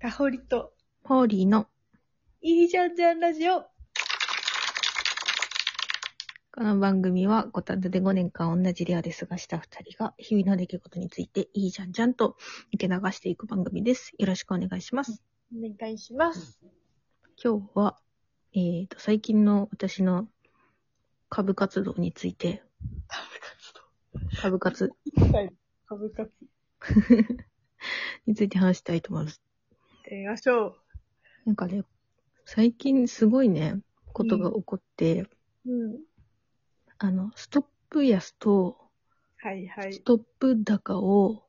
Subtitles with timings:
[0.00, 0.72] かほりと、
[1.04, 1.66] ホーリーの
[2.40, 3.60] いいじゃんじゃんラジオ。
[3.60, 3.68] こ
[6.64, 9.60] の番組はご担当で5年間同じレアで過ごした2
[9.90, 12.38] 人が日々の出来事についていいじゃんじゃんと
[12.72, 14.14] 受け流していく番組です。
[14.16, 15.22] よろしくお願いします。
[15.54, 16.58] お願いします。
[17.36, 17.98] 今日は、
[18.54, 20.28] えーと、最近の私の
[21.28, 22.62] 株活動について、
[24.40, 24.94] 株活
[25.30, 25.52] はい。
[25.86, 26.32] 株活。
[28.26, 29.42] について話したいと思います。
[30.10, 30.76] やりましょ
[31.46, 31.84] なんかね、
[32.44, 33.78] 最近すごいね、
[34.12, 35.20] ことが起こって、
[35.64, 35.72] う。
[35.72, 35.98] うん。
[36.98, 38.76] あの、ストップ安と
[39.38, 40.02] はいはいス。
[40.02, 41.44] トップ高を、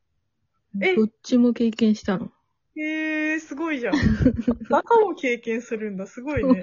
[0.80, 0.95] え？
[0.95, 2.32] どっちも経験したの。
[2.77, 3.94] えー、すごいじゃん。
[4.70, 6.05] 中も経験するんだ。
[6.05, 6.62] すごいね。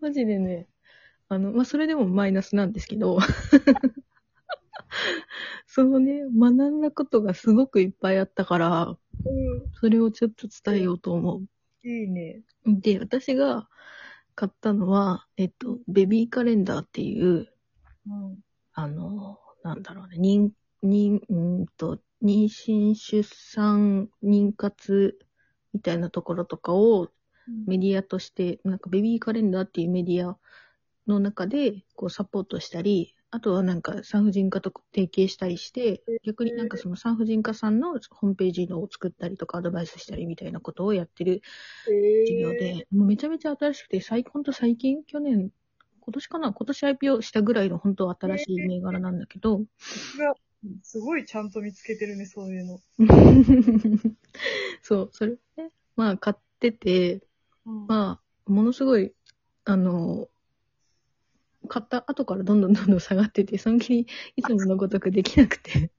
[0.00, 0.68] マジでね、
[1.30, 3.18] あの、まあ、それでもマイナスなんですけど、
[5.66, 11.46] そのね、学んだことがすごくいっぱいあったから、うそれをちょっと伝えようと思ん。
[11.84, 12.42] いいね。
[12.64, 12.80] う。
[12.80, 13.68] で、私が
[14.34, 17.48] 買ったのは、えっと、ベビーカレンダーっていう、
[18.06, 18.38] うん。
[18.72, 20.50] あの、なんだろうね、妊、
[20.84, 25.18] 妊、うーんと、妊娠、出産、妊活
[25.72, 27.08] みたいなところとかを
[27.66, 30.38] メディアとして、なんかベビーカレンダーっていうメディア
[31.06, 41.42] の中で、こうサポートしたり、あとはなんか産婦人科と提携したりして、逆になんかその産婦人科さんのホームページのを作ったりとかアドバイスしたりみたいなことをやってる
[42.26, 45.50] 事業で、もうめちゃめちゃ新しくて、最ほんと最近、去年、
[46.00, 49.62] 今年かな今年 IPO したぐらいの本当新しい銘柄なんだけど、
[50.82, 52.80] すごいちゃんと見つけてるね、そういうの。
[54.82, 57.22] そう、それね、まあ買ってて、
[57.66, 57.86] うん。
[57.86, 59.12] まあ、ものすごい、
[59.64, 60.28] あの、
[61.66, 65.90] 買った後からどんどんどんどん下がってて、その気にいつものごとくできなくて、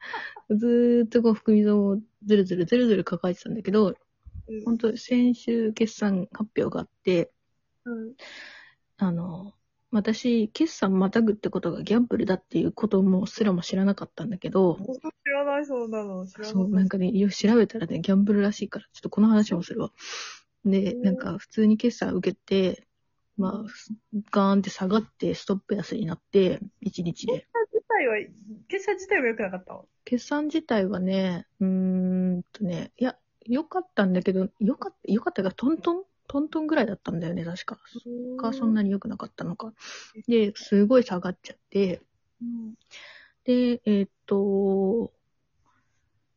[0.50, 7.30] ずーっとこう含み損をずるずるずるずる抱えてたんだけど、うん本当先週決算発表があって、
[7.84, 8.14] うん。
[8.96, 9.52] あの、
[9.90, 16.26] 私、決算またぐってことがギャンブルだっていうこともすらも知らなかったんだけど、知らないそうなの。
[16.26, 16.52] 知らない。
[16.52, 19.92] そう、なんかね、よ調べたらね、ギャンブルらしいから、ちょっとこの話もするわ。
[20.64, 22.87] で、なんか普通に決算受けて、
[23.38, 23.64] まあ、
[24.32, 27.32] ガーンって下がって、ストップ安になって、1日で。
[27.72, 28.16] 自体は、
[28.68, 29.84] 決済自体は良くなかったの？
[30.04, 31.66] 決算自体はね、うー
[32.38, 33.16] んとね、いや、
[33.46, 36.02] 良かったんだけど、良かった、良かったが、トントン？
[36.26, 37.78] トントンぐらいだったんだよね、確か。
[38.38, 39.72] か、そんなに良くなかったのか。
[40.26, 42.02] で、すごい下がっちゃって、
[42.42, 42.74] うん。
[43.44, 45.10] で、えーっと、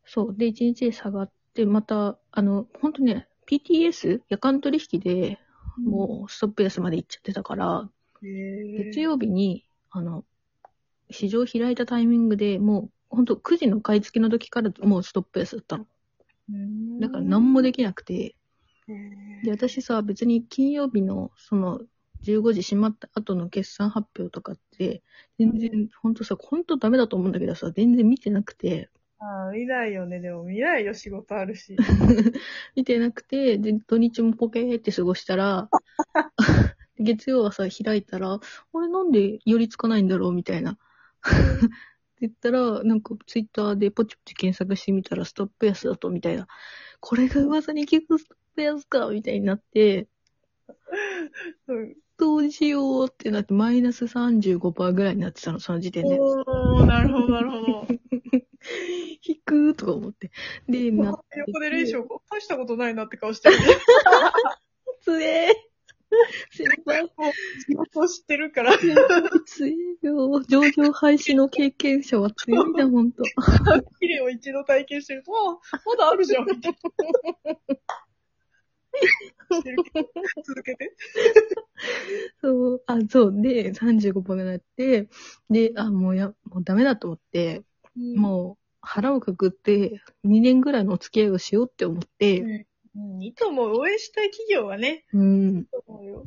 [0.06, 0.36] そう。
[0.38, 5.40] で、1日で下がって、また、あの、ほんとね、PTS、夜間取引で
[5.78, 7.90] もうストップ安まで行っちゃってたから、
[8.22, 10.26] 月曜日に、あの、
[11.10, 15.88] 市場開いたタイミングでもう、ほんと9時の買い付けの時からもうストップ安だったの。
[16.50, 17.00] うん。
[17.00, 18.36] だから何もできなくて、
[19.44, 21.82] で、私さ、別に金曜日の、その、
[22.22, 25.02] 15時閉まった後の決算発表とかって、
[25.40, 28.90] 全然、ほんとさ、ほんとダメだと思うんだけどさ、全然見てなくて、
[29.24, 30.20] ああ、見ないよね。
[30.20, 31.78] でも見ないよ、仕事あるし。
[32.76, 35.70] 見てなくて、で、土日もポケーって過ごしたら、
[36.98, 38.40] 月曜朝開いたら、あ
[38.80, 40.72] れなんで寄りつかないんだろうみたいな。
[41.22, 41.26] っ
[42.16, 46.48] て言ったら、なんかツイッターでポチポチ検索してみたらストップ安だと、みたいな。
[47.00, 50.08] これが噂に聞くストップ安かみたいになって、
[51.68, 56.20] うんどうしようってなって、マイナス35%ぐらいになってたの、その時点で。
[56.20, 57.88] おー、なるほど、なるほど。
[59.50, 60.32] 引くとか思って。
[60.68, 63.56] で、 なって横で練習を、大したことないなって顔してる。
[65.02, 65.52] つえ
[66.52, 67.12] 先輩、もう、
[67.62, 68.78] 仕事知ってるから。
[68.78, 70.42] 強いよ。
[70.48, 73.24] 上場廃止の経験者は強いな、ほんと。
[74.00, 76.46] 綺麗を一度体験してると、あ、まだあるじゃん、
[80.44, 80.96] 続けて。
[82.42, 83.42] そう、あ、そう。
[83.42, 85.08] で、35%になって、
[85.50, 87.64] で、あ、もうや、もうダメだと思って、
[87.96, 92.66] もう腹をくくって、2年ぐらいのお付き合いをしようって思って、
[92.96, 93.78] うん、いいと思う。
[93.78, 95.06] 応援したい企業はね。
[95.14, 95.58] うん。
[95.58, 96.26] いいと思うよ。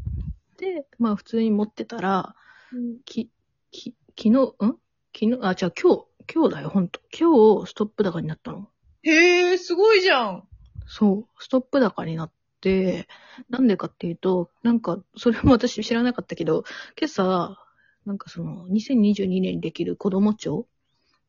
[0.56, 2.34] で、まあ普通に持ってたら、
[2.72, 2.98] うん。
[3.04, 3.28] き、
[3.70, 4.78] き、昨日、ん？
[5.16, 7.00] 昨日、あ、じゃあ今日、今日だよ、ほんと。
[7.12, 8.68] 今日、ストップ高になったの。
[9.02, 10.48] へえ、すごいじゃん。
[10.86, 13.08] そう、ストップ高になって、
[13.50, 16.64] なんでかっていうと、なんか、それも私知らなかったけど、
[16.98, 17.58] 今朝、
[18.06, 20.66] なんかその、2022年にできる子供庁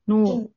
[0.08, 0.50] の、うん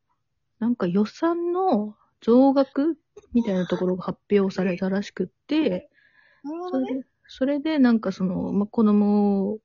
[0.59, 2.99] なんか予算の増額
[3.33, 5.91] みたいなところが発表されたらしくって、
[6.61, 9.59] それで、それでなんかその、ま、子供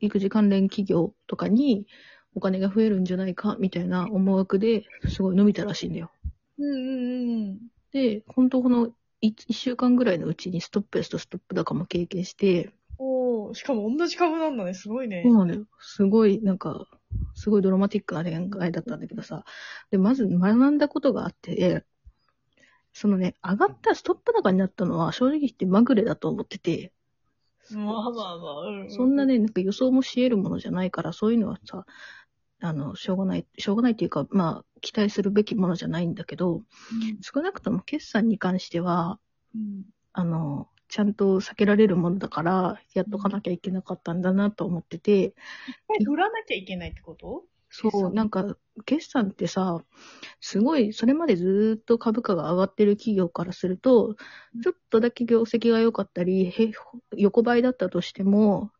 [0.00, 1.86] 育児関連企業とかに
[2.34, 6.12] お金が増えるんじゃないかみたいな思惑ですごい伸びたらしいんだよ。
[6.58, 7.72] うんうんうん。
[7.92, 14.74] で、本当この一一週間ぐらいのうちにストップ安とストップ高も経験して、おーしかも同じ株なんだね。
[14.74, 15.22] すごいね。
[15.24, 15.66] そうなんだよ。
[15.80, 16.86] すごい、なんか、
[17.34, 19.44] すごいドラマティックな恋愛だったんだけどさ。
[19.90, 21.84] で、まず学んだことがあって、
[22.92, 26.92] そのね、上がったストップ高になったのは正直言ってまぐれだと思ってて、
[27.70, 28.68] まあまあまあ。
[28.68, 29.24] うんそんな。
[29.24, 31.86] ね、なんか予想もし得るものじゃないから、そういうのはさ、
[32.60, 36.62] あの、しょうがない、しょうがないっていうか、まあ、期待するべきものじゃないんだけど、
[37.22, 39.18] 少なくとも決算に関しては、
[39.54, 39.84] うん。
[40.12, 45.34] あの、ちゃんと避けられるものだから、やっとかなきゃいけなかったんだなと思ってて、
[45.66, 47.44] 一回売らなきゃいけないってこと？
[47.70, 48.14] 決そう、算？
[48.14, 49.82] なんか、決算ってさ、
[50.42, 54.16] すごい、それまでずーっと株価が上がってる企業からすると、
[54.62, 56.70] ちょっとだけ業績が良かったり、へ
[57.16, 58.70] 横ばいだったとしても、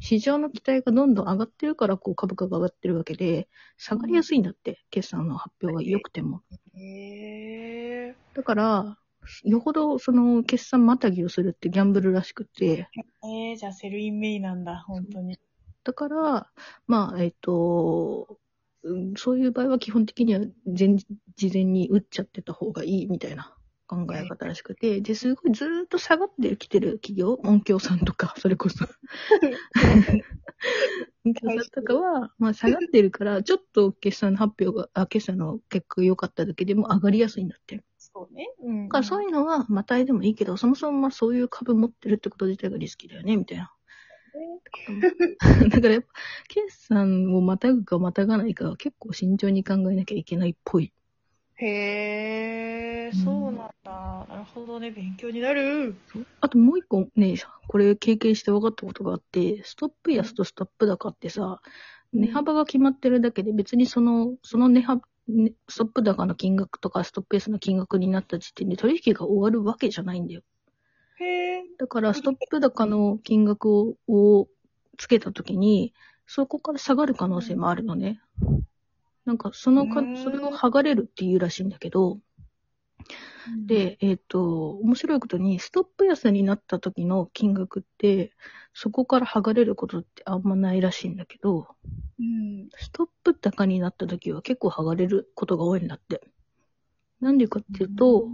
[0.00, 6.42] 市場の期待がどんどん上がってるから、こう株価が上がってるわけで、下がりやすいんだって、決算の発表が良くても。
[6.74, 8.14] へえ。
[8.34, 8.98] だから、
[9.44, 12.88] よほどその決算またぎをするってギャンブルらしくて、
[13.22, 15.38] えー、じゃあ Sell in May なんだ、本当に。
[15.84, 16.50] だから、
[16.86, 18.38] まあ、えっ、と、
[18.82, 20.96] うんそういう場合は基本的には前
[21.36, 23.56] 事前に売っちゃってた方がいいみたいな
[23.86, 28.84] 考え方らしくて、で、すごいずーっと下がってきてる企業、オンキヨーさんとか、 それこそ。
[31.24, 37.82] 音響さんとかは、まあ下がってるから、ちょっと決算発表が、あ、決算の結果が良かっただけでも上がりやすいんだって。
[38.14, 38.48] そうね。
[38.62, 38.88] うん。
[38.88, 43.72] だからそういうのは、またいでもいいけど、そもそもまあそういう株持ってるってこと自体がリスキーだよね、みたいな。
[45.68, 46.08] だからやっぱ、
[46.48, 50.92] 決算をまたぐかまたがないかは結構慎重に考えなきゃいけないっぽい。
[51.56, 54.26] へえ、そうなんだ。
[54.28, 54.90] なるほどね。
[54.90, 55.94] 勉強になる。
[56.40, 57.36] あともう一個ね、
[57.68, 61.60] これ経験して分かったことがあって、ストップ安とストップ高ってさ、
[62.12, 70.42] 値幅が決まってるだけで別にその、その値幅、ねストップ高の金額とかストップ安の金額になった時点で取引が終わるわけじゃないんだよ。
[71.16, 71.64] へえ。
[71.78, 74.48] だから、ストップ高の金額をを
[74.98, 75.92] つけたときに、
[76.26, 78.20] そこから下がる可能性もあるのね。
[79.24, 82.18] なんか、そのかそれを剥がれるっていうらしいんだけど、
[83.66, 88.32] で、えっ、と、面白いことに、ストップ安になった時の金額って、
[88.72, 91.68] そこから剥がれることってあんまないらしいんだけど、
[92.18, 92.68] うん。
[92.76, 96.22] ストップ高になった時は結構剥がれることが多いんだって。
[97.20, 98.28] なんでかっていうと、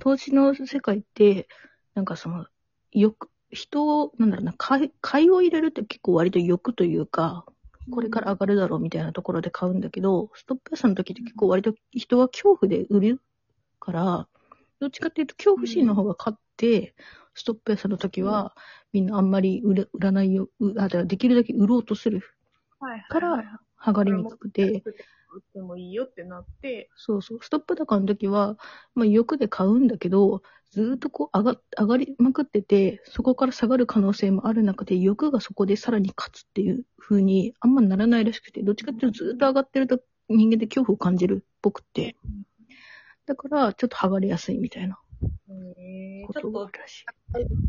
[0.00, 1.48] 投資の世界って、
[1.94, 2.46] なんかその、
[2.92, 7.44] よく、人を、なんだろうな、買い、買いを入れるって結構割と欲というか、
[7.90, 13.20] これから上がるだろうみたいなところで買うんだけど、ストップ安の時って結構割と人は恐怖で売る
[13.80, 14.28] から、
[14.80, 16.94] どっちかっていうと恐怖心の方が勝って、
[17.34, 18.54] ストップ安の時は
[18.92, 22.22] みんなあんまり売らないよ、うあ、だからできるだけ売ろうとする
[22.80, 23.04] はい。
[23.08, 24.82] から剥がりにくくて、
[25.32, 27.38] 売ってもいいよってなって、そうそう。
[27.40, 28.58] ストップ高の時は、
[28.94, 42.16] まあ欲で買うんだけど、ずーっとこう上が、上がりまくってて、そこから下がる可能性もある中で、欲がそこでさらに勝つっていう風に、あんまならないらしくて、どっちかっていうとずーっと上がってると人間で恐怖を感じるっぽくて。
[43.26, 44.98] だから、ちょっと剥がれやすいみたいな
[45.48, 46.70] へえこちょっと。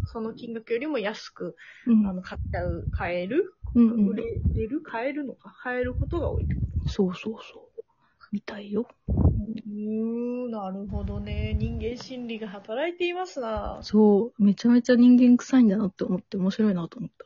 [0.05, 1.55] その金額よりも安く、
[1.87, 4.07] うんあの、買っちゃう、買える、うんうん。
[4.07, 4.23] 売れ
[4.55, 5.53] れる買えるのか？
[5.61, 7.83] 買えることが多いってこそうそうそう。
[8.31, 8.83] みたいよ。
[8.83, 8.89] と
[9.27, 11.53] うーん、なるほどね。
[11.53, 13.79] 人間心理が働いていますな。
[13.81, 14.43] そう。
[14.43, 17.25] めちゃめちゃ人間臭いんだなって思って面白いなと思った。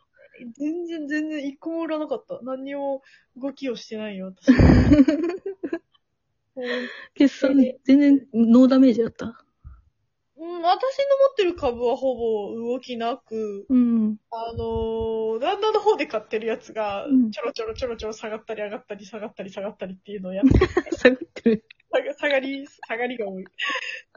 [0.57, 2.39] 全然全然一個も売らなかった。
[2.43, 3.01] 何にも
[3.37, 4.47] 動きをしてないよ、私。
[6.55, 9.45] うん決算、全然ノーダメージだった。
[10.37, 10.73] うん、私の持
[11.31, 14.17] ってる株はほぼ動きなく、うん。
[14.31, 20.51] あのー、旦那の方で買ってるやつがうん、ちょろちょろちょろちょろ下がったり上がったり下がったり下がったりっていうのをやって、
[20.97, 21.65] 下がってる。
[21.91, 23.45] 下が下がり、下がりが多い。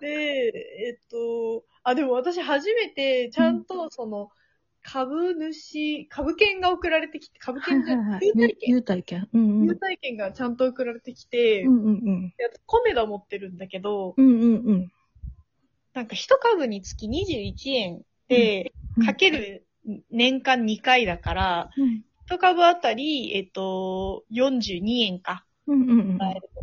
[0.00, 0.52] で、
[0.88, 4.30] えっと、あ、でも私初めてちゃんとその、
[4.90, 9.28] 株主、株券が送られてきて、株券じゃない、優待券優待券。
[9.34, 9.78] うんうん優。
[9.78, 12.32] 待券がちゃんと送られてきて、うんうんうん。
[12.64, 14.92] コメダ持ってるんだけど、うんうんうん。
[15.92, 18.72] なんか一株につき21円で、
[19.04, 19.66] かける
[20.10, 26.18] 年間2回だから、うん一株あたり、えっと、42円か、うんうんうん。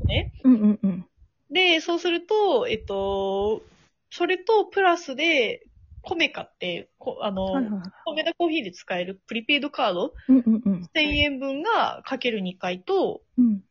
[0.08, 0.32] ね。
[0.44, 1.05] うんうんうん。
[1.50, 3.63] で、そうすると、えっと、
[4.12, 5.65] それとプラスで、
[6.05, 7.81] コメカって、こあの、はいはいはい。
[8.05, 10.89] コメダコーヒーで使えるプリペイドカード、うんうんうん。
[10.95, 13.62] 1000円分がかける2回と、うん。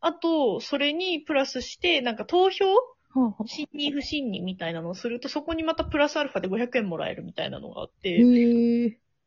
[0.00, 2.64] あと、それにプラスして、なんか投票？
[3.46, 8.22] 信任不信任みたいなのをすると、そこにまたプラスアルファで500円もらえるみたいなのがあって。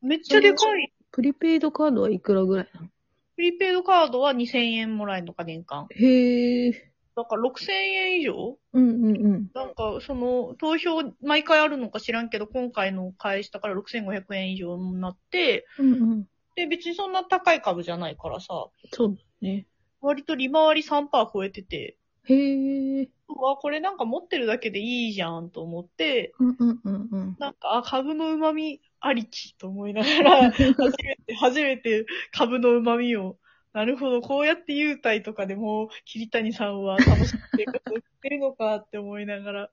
[0.01, 0.93] めっちゃでかい。
[1.11, 2.87] プリペイドカードはいくらぐらいなの？
[3.35, 5.87] プリペイドカードは2000円もらえるのか、年間。
[5.89, 6.90] へえ。
[7.15, 8.57] だから6000円以上？
[8.73, 9.47] うんうんうん。
[9.53, 16.25] なんか、その、投票、毎回あるのか知らんけど、今回の返したから6500円以上になって、うんうん。
[16.55, 19.67] で、別にそんな高い株じゃないからさ、そうだね。
[19.99, 23.09] 割と利回り3%超えてて、へえ。
[23.29, 27.35] うわ、これなんか持ってるだけでいいじゃんと思って、うんうんうんうん。
[27.39, 33.37] なんか、あ、株の旨味ありきと思いながら、 初めて、初めて株の旨味を、
[33.73, 39.71] なるほど、こうやって優待とかでも、桐谷さんは楽しく生活をしてるのかって思いながら、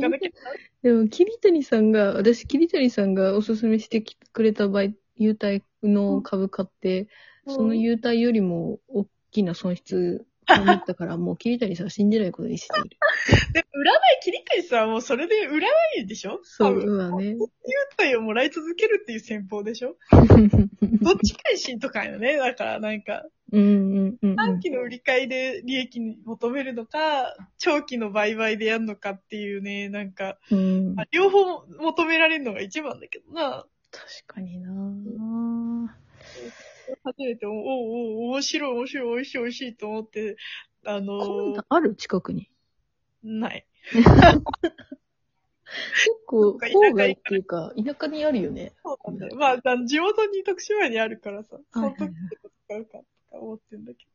[0.00, 0.30] かなきゃ
[0.82, 7.08] でも、桐谷さんが、私、桐谷さんがおすすめしてきくれた場合、優待の株買って、
[7.46, 12.90] その優待よりも大きな損失を持ったから、もう桐谷さんは信じないことにしている。
[13.52, 13.66] で、占い、
[14.22, 15.60] 桐谷さんはもうそれで占
[16.02, 16.40] いでしょ？
[16.44, 17.24] そう多分だね。
[17.30, 17.38] 優
[17.98, 19.96] 待をもらい続けるっていう戦法でしょ？
[21.02, 22.36] どっちかにしんとかんよね？
[22.36, 24.60] だから、なんか、うんうんうんう短ん。
[24.60, 33.64] 期の売り買いで利益に求めるのか、長期の売買でやるのかっていうね、なんか、うん、まあ両方求められるのが一番だけどな。
[33.92, 35.96] 確かにな
[37.04, 40.36] 初めて、おうおう、面白い、面白い、美味しい、美味しいと思って、
[40.84, 41.94] あのーある？
[41.96, 42.48] 近くに。
[43.22, 43.66] ない。
[43.92, 44.10] 結
[46.26, 48.72] 構、郊外っていうか、田舎にあるよね。
[48.84, 49.36] そうなんだよ。
[49.36, 54.10] まあ、地元に徳島にあるからさ、その時ってこと使うかとか思ってんだけど。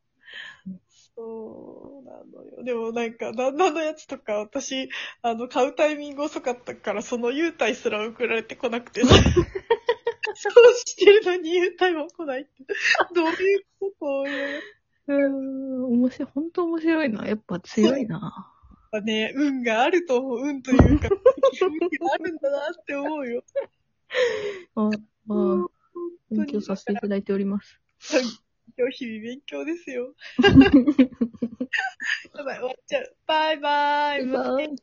[1.13, 2.63] そうなのよ。
[2.63, 4.89] でもなんか、旦那のやつとか、私、
[5.21, 9.01] あの、買うタイミング遅かったから、その優待すら送られてこなくて、
[10.41, 12.51] そうしてるのに優待も来ないって。
[13.13, 14.61] どういうことよ。
[15.07, 17.27] うーん、面白い、本当面白いな。
[17.27, 18.51] やっぱ強いな。
[18.93, 20.39] やっぱね、運があると思う。
[20.41, 21.09] 運というか、
[21.61, 23.43] 運があるんだなって思うよ。
[24.75, 24.89] ああ、
[25.27, 25.69] 本
[26.29, 27.79] 当に勉強させていただいております。
[28.77, 30.15] 今日日々勉強ですよ。
[32.35, 33.15] やばい、終わっちゃう。
[33.27, 34.25] バイバイ。
[34.25, 34.75] バイバイ